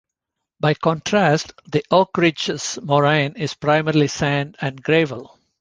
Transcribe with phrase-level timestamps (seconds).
[0.59, 5.37] By contrast, the Oak Ridges Moraine is primarily sand and gravel.